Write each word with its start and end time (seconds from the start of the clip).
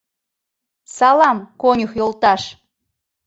—Салам, 0.95 1.37
конюх 1.61 1.91
йолташ! 1.99 2.41